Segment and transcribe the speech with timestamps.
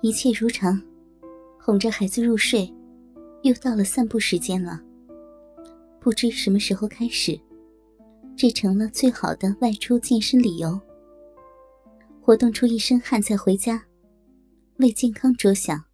[0.00, 0.80] 一切如常，
[1.60, 2.72] 哄着孩子入睡，
[3.42, 4.80] 又到了散步时间了。
[5.98, 7.38] 不知什么时候开始，
[8.36, 10.80] 这成了最好的外出健身理由。
[12.22, 13.86] 活动出一身汗再回家，
[14.76, 15.86] 为健康着想，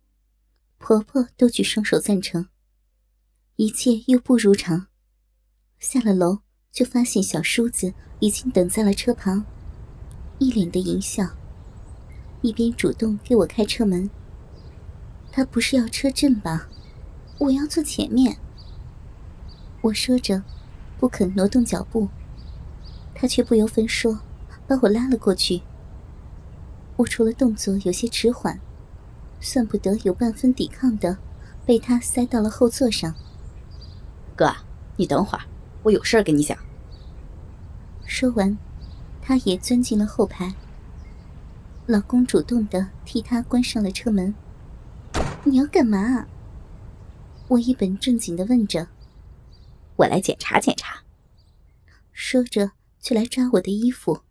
[0.76, 2.46] 婆婆都举双手赞成。
[3.56, 4.88] 一切又不如常，
[5.78, 6.40] 下了楼
[6.70, 9.46] 就发现小叔子已经等在了车旁，
[10.38, 11.26] 一脸的淫笑。
[12.44, 14.10] 一边主动给我开车门。
[15.32, 16.68] 他不是要车震吧？
[17.38, 18.36] 我要坐前面。
[19.80, 20.42] 我说着，
[21.00, 22.10] 不肯挪动脚步，
[23.14, 24.20] 他却不由分说，
[24.66, 25.62] 把我拉了过去。
[26.96, 28.60] 我除了动作有些迟缓，
[29.40, 31.16] 算不得有半分抵抗的，
[31.64, 33.14] 被他塞到了后座上。
[34.36, 34.54] 哥，
[34.96, 35.44] 你等会儿，
[35.84, 36.58] 我有事儿跟你讲。
[38.04, 38.58] 说完，
[39.22, 40.54] 他也钻进了后排。
[41.86, 44.34] 老公主动的替她关上了车门。
[45.44, 46.26] 你要干嘛？
[47.48, 48.88] 我一本正经的问着。
[49.96, 51.02] 我来检查检查。
[52.12, 54.22] 说着就来抓我的衣服。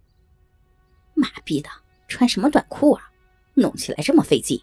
[1.14, 1.70] 妈逼的，
[2.08, 3.12] 穿什么短裤啊？
[3.54, 4.60] 弄起来这么费劲。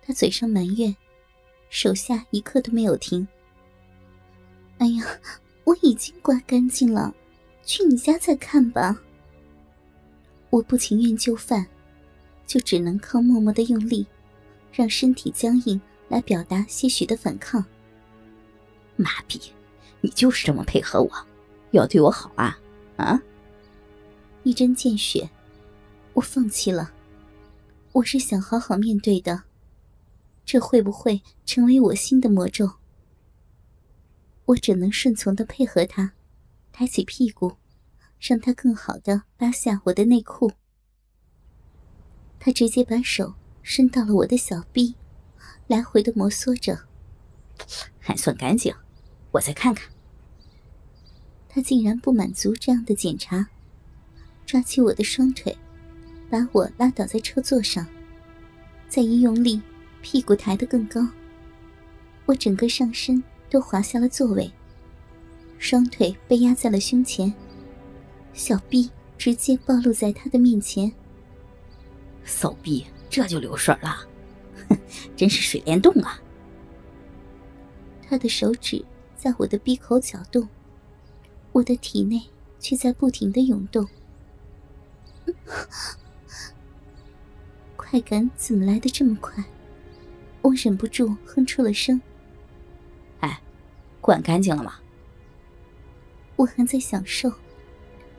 [0.00, 0.96] 他嘴上埋怨，
[1.68, 3.28] 手下一刻都没有停。
[4.78, 5.04] 哎呀，
[5.64, 7.14] 我已经刮干净了，
[7.62, 8.98] 去你家再看吧。
[10.56, 11.66] 我不情愿就范，
[12.46, 14.06] 就只能靠默默的用力，
[14.72, 17.62] 让身体僵硬来表达些许的反抗。
[18.96, 19.38] 妈逼，
[20.00, 21.10] 你就是这么配合我，
[21.72, 22.58] 要对我好啊
[22.96, 23.22] 啊！
[24.44, 25.28] 一针见血，
[26.14, 26.90] 我放弃了。
[27.92, 29.42] 我是想好好面对的，
[30.46, 32.72] 这会不会成为我新的魔咒？
[34.46, 36.12] 我只能顺从的配合他，
[36.72, 37.52] 抬起屁股。
[38.20, 40.52] 让他更好的扒下我的内裤。
[42.38, 44.94] 他直接把手伸到了我的小臂，
[45.66, 46.86] 来回的摩挲着，
[47.98, 48.74] 还算干净。
[49.32, 49.90] 我再看看。
[51.48, 53.48] 他竟然不满足这样的检查，
[54.44, 55.56] 抓起我的双腿，
[56.30, 57.86] 把我拉倒在车座上，
[58.88, 59.60] 再一用力，
[60.02, 61.08] 屁股抬得更高，
[62.26, 64.52] 我整个上身都滑下了座位，
[65.58, 67.32] 双腿被压在了胸前。
[68.36, 70.92] 小臂直接暴露在他的面前，
[72.22, 74.06] 骚逼这就流水了，
[74.68, 74.78] 哼，
[75.16, 76.20] 真是水帘洞啊！
[78.06, 78.84] 他的手指
[79.16, 80.46] 在我的闭口搅动，
[81.50, 82.22] 我的体内
[82.60, 83.88] 却在不停的涌动，
[87.74, 89.42] 快感怎么来的这么快？
[90.42, 91.98] 我忍不住哼出了声。
[93.20, 93.40] 哎，
[94.02, 94.74] 管干净了吗？
[96.36, 97.32] 我还在享受。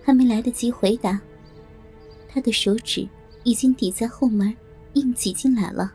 [0.07, 1.19] 还没来得及回答，
[2.29, 3.05] 他的手指
[3.43, 4.55] 已经抵在后门，
[4.93, 5.93] 硬挤进来了。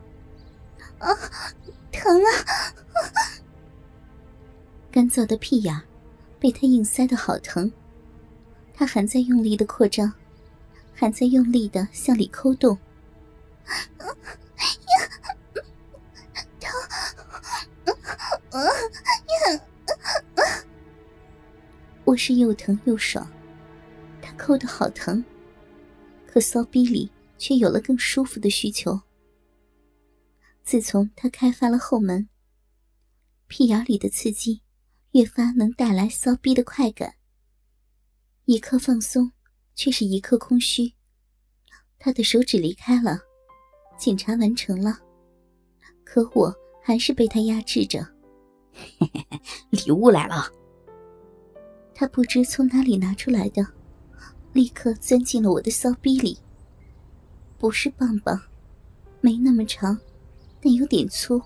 [0.99, 1.09] 啊，
[1.91, 2.29] 疼啊！
[4.91, 5.81] 干燥的屁眼
[6.39, 7.71] 被他硬塞的好疼，
[8.71, 10.13] 他还在用力的扩张，
[10.93, 12.77] 还在用力的向里抠动。
[16.59, 16.71] 疼！
[22.05, 23.27] 我是又疼又爽。
[24.43, 25.23] 抠的好疼，
[26.27, 28.99] 可骚逼里却有了更舒服的需求。
[30.65, 32.27] 自从他开发了后门，
[33.47, 34.61] 屁眼里的刺激
[35.11, 37.15] 越发能带来骚逼的快感。
[38.43, 39.31] 一刻放松，
[39.75, 40.93] 却是一刻空虚。
[41.97, 43.21] 他的手指离开了，
[43.97, 44.99] 检查完成了，
[46.03, 46.53] 可我
[46.83, 48.05] 还是被他压制着。
[49.69, 50.51] 礼物来了，
[51.95, 53.65] 他不知从哪里拿出来的。
[54.53, 56.37] 立刻钻进了我的骚逼里。
[57.57, 58.41] 不是棒棒，
[59.19, 59.97] 没那么长，
[60.61, 61.41] 但有点粗。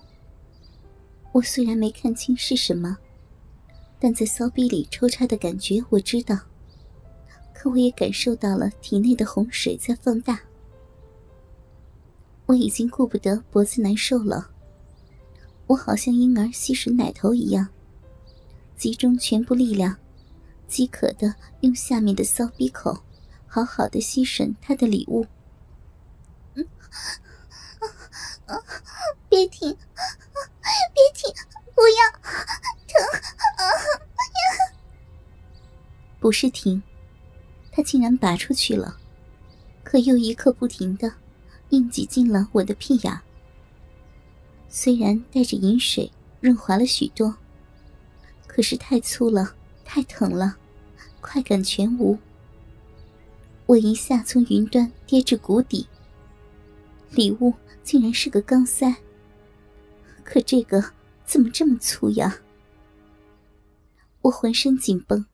[1.32, 2.96] 我虽然没看清是什么，
[3.98, 6.38] 但在骚逼里抽插的感觉我知道。
[7.54, 10.40] 可我也感受到了体内的洪水在放大。
[12.46, 14.50] 我已经顾不得脖子难受了，
[15.66, 17.68] 我好像婴儿吸吮奶头一样，
[18.76, 19.96] 集中全部力量。
[20.68, 23.02] 饥渴的用下面的骚逼口，
[23.46, 25.26] 好好的吸吮他的礼物。
[29.28, 29.76] 别停，
[30.94, 31.34] 别停，
[31.74, 32.10] 不要，
[32.86, 32.96] 疼！
[36.20, 36.82] 不是停，
[37.72, 38.98] 他竟然拔出去了，
[39.82, 41.12] 可又一刻不停的
[41.70, 43.20] 硬挤进了我的屁眼。
[44.68, 46.10] 虽然带着饮水
[46.40, 47.36] 润滑了许多，
[48.46, 49.54] 可是太粗了。
[49.90, 50.54] 太疼了，
[51.22, 52.18] 快感全无。
[53.64, 55.88] 我一下从云端跌至谷底，
[57.10, 58.94] 礼物竟然是个钢塞，
[60.22, 60.92] 可这个
[61.24, 62.38] 怎么这么粗呀？
[64.20, 65.24] 我浑身紧绷，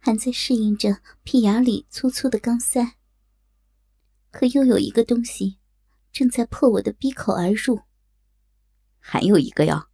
[0.00, 2.96] 还在适应着屁眼里粗粗的钢塞，
[4.32, 5.58] 可又有一个东西
[6.10, 7.82] 正在破我的鼻口而入。
[8.98, 9.86] 还有一个呀。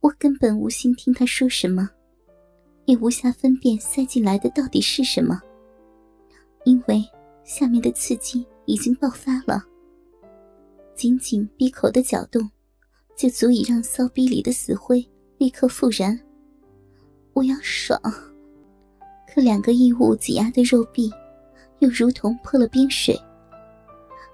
[0.00, 1.90] 我根本无心听他说什么，
[2.86, 5.40] 也无暇分辨塞进来的到底是什么，
[6.64, 7.04] 因为
[7.44, 9.62] 下面的刺激已经爆发了。
[10.94, 12.48] 仅仅闭口的搅动，
[13.16, 15.06] 就足以让骚逼里的死灰
[15.36, 16.18] 立刻复燃。
[17.34, 18.00] 我要爽，
[19.28, 21.12] 可两个异物挤压的肉壁，
[21.80, 23.14] 又如同泼了冰水，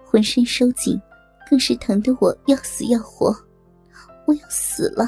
[0.04, 1.00] 浑身收紧，
[1.50, 3.34] 更是疼得我要死要活。
[4.24, 5.04] 我要死了，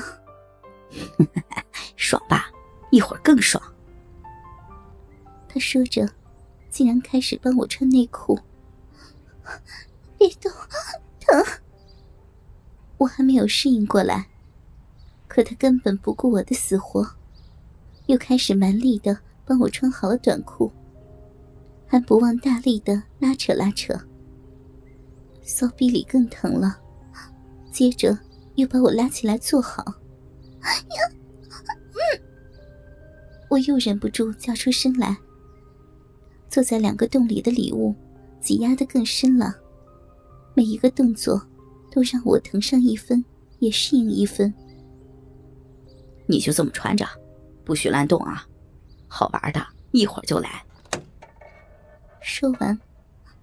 [1.94, 2.50] 爽吧？
[2.94, 3.60] 一会儿更爽。
[5.48, 6.08] 他说着，
[6.70, 8.38] 竟然开始帮我穿内裤。
[10.16, 10.52] 别动！
[11.18, 11.44] 疼！
[12.98, 14.28] 我还没有适应过来，
[15.26, 17.04] 可他根本不顾我的死活，
[18.06, 20.70] 又开始蛮力的帮我穿好了短裤，
[21.88, 23.92] 还不忘大力的拉扯拉扯。
[25.42, 26.78] 骚逼里更疼了，
[27.72, 28.16] 接着
[28.54, 29.84] 又把我拉起来坐好。
[33.54, 35.16] 我又忍不住叫出声来。
[36.48, 37.94] 坐在两个洞里的礼物，
[38.40, 39.54] 挤压的更深了。
[40.54, 41.40] 每一个动作
[41.88, 43.24] 都让我疼上一分，
[43.60, 44.52] 也适应一分。
[46.26, 47.06] 你就这么穿着，
[47.64, 48.44] 不许乱动啊！
[49.06, 50.64] 好玩的，一会儿就来。
[52.20, 52.80] 说完，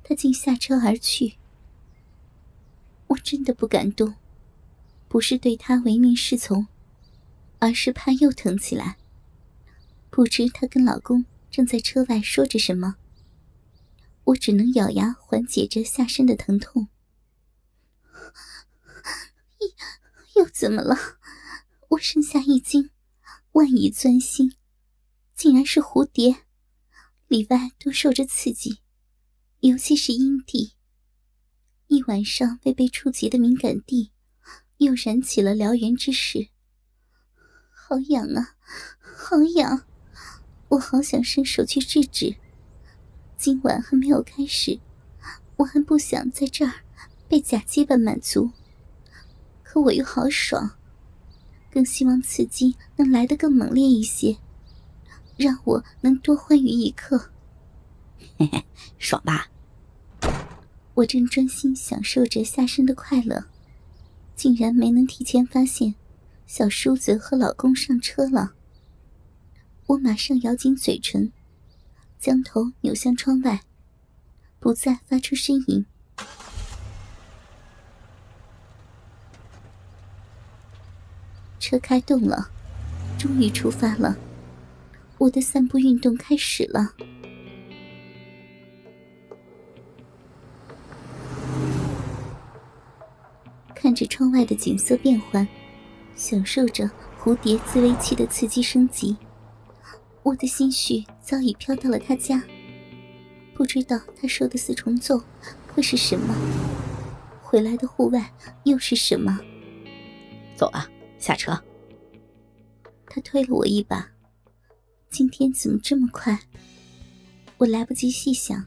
[0.04, 1.36] 他竟下车而去。
[3.08, 4.14] 我真的不敢动，
[5.08, 6.68] 不是对他唯命是从，
[7.60, 8.98] 而是怕又疼起来。
[10.12, 12.98] 不知她跟老公正在车外说着什么，
[14.26, 16.90] 我只能咬牙缓解着下身的疼痛。
[20.36, 20.96] 又怎么了？
[21.90, 22.90] 我身下一惊，
[23.54, 24.56] 万蚁钻心，
[25.34, 26.44] 竟然是蝴蝶，
[27.28, 28.82] 里外都受着刺激，
[29.62, 30.74] 尤其是阴蒂。
[31.88, 34.12] 一晚上未被触及的敏感地，
[34.78, 36.50] 又燃起了燎原之势。
[37.72, 38.56] 好痒啊，
[39.02, 39.86] 好痒！
[40.72, 42.36] 我好想伸手去制止。
[43.36, 44.80] 今晚还没有开始，
[45.58, 46.72] 我还不想在这儿
[47.28, 48.52] 被假鸡巴满足。
[49.64, 50.78] 可我又好爽，
[51.70, 54.38] 更希望刺激能来得更猛烈一些，
[55.36, 57.32] 让我能多欢愉一刻。
[58.38, 58.64] 嘿嘿，
[58.98, 59.50] 爽吧？
[60.94, 63.46] 我正专心享受着下身的快乐，
[64.38, 65.96] 竟然没能提前发现，
[66.48, 68.54] 小叔子和老公上车了。
[69.92, 71.34] 我马上咬紧嘴唇，
[72.18, 73.60] 将头扭向窗外，
[74.58, 75.86] 不再发出呻吟。
[81.60, 82.50] 车开动了，
[83.20, 84.18] 终于出发了。
[85.18, 86.94] 我的散步运动开始了。
[93.76, 95.46] 看着窗外的景色变换，
[96.16, 96.90] 享受着
[97.20, 99.18] 蝴蝶自慰器的刺激升级，
[100.24, 102.44] 我的心绪早已飘到了他家。
[103.54, 105.22] 不知道他说的四重奏
[105.68, 106.36] 会是什么，
[107.42, 108.32] 回来的户外
[108.64, 109.40] 又是什么？
[110.56, 110.88] 走啊！
[111.18, 111.60] 下车。
[113.08, 114.10] 他推了我一把。
[115.10, 116.40] 今天怎么这么快？
[117.58, 118.66] 我来不及细想，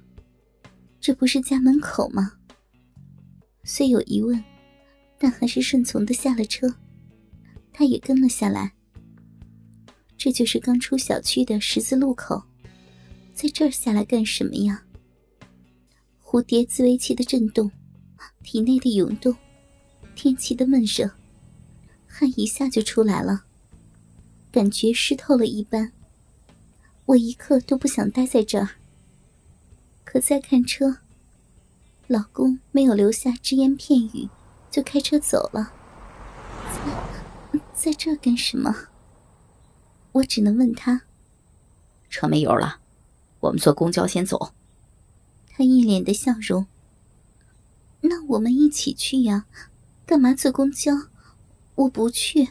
[1.01, 2.35] 这不是家门口吗？
[3.65, 4.45] 虽有疑问，
[5.19, 6.77] 但还是顺从的下了车。
[7.73, 8.74] 他也跟了下来。
[10.17, 12.43] 这就是刚出小区的十字路口，
[13.35, 14.83] 在这儿下来干什么呀？
[16.23, 17.71] 蝴蝶自慰器的震动，
[18.43, 19.37] 体内的涌动，
[20.15, 21.11] 天气的闷热。
[22.07, 23.45] 汗一下就出来了，
[24.51, 25.93] 感觉湿透了一般。
[27.07, 28.71] 我一刻都不想待在这儿。
[30.05, 30.99] 可再看车，
[32.07, 34.29] 老公没有留下只言片语，
[34.71, 35.73] 就开车走了。
[37.53, 38.75] 在在这干什么？
[40.15, 41.03] 我只能问他。
[42.09, 42.81] 车没油了，
[43.41, 44.53] 我们坐公交先走。
[45.49, 46.67] 他一脸的笑容。
[48.01, 49.47] 那我们一起去呀，
[50.05, 50.93] 干嘛坐公交？
[51.75, 52.51] 我不去。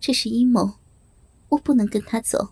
[0.00, 0.74] 这是阴谋，
[1.50, 2.50] 我不能跟他走。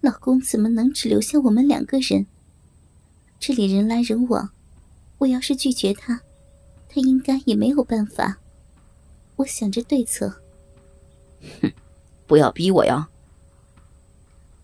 [0.00, 2.26] 老公怎么能只留下我们两个人？
[3.38, 4.50] 这里人来人往，
[5.18, 6.22] 我要是拒绝他，
[6.88, 8.38] 他应该也没有办法。
[9.36, 10.40] 我想着对策。
[11.60, 11.72] 哼，
[12.26, 13.08] 不要逼我呀。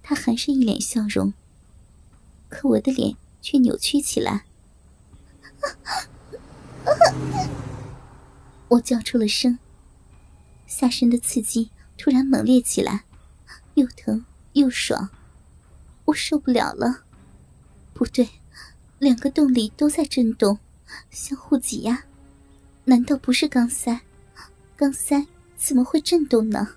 [0.02, 1.32] 他还是一脸笑容，
[2.48, 4.44] 可我的脸却扭曲起来。
[8.68, 9.58] 我叫出了声，
[10.66, 13.04] 下身的刺激突然猛烈起来，
[13.74, 14.24] 又疼
[14.54, 15.10] 又爽，
[16.06, 17.04] 我受不了了。
[17.92, 18.28] 不对，
[18.98, 20.58] 两个洞里都在震动，
[21.10, 22.04] 相互挤压。
[22.84, 24.00] 难道不是钢塞？
[24.76, 25.26] 钢塞
[25.56, 26.76] 怎么会震动呢？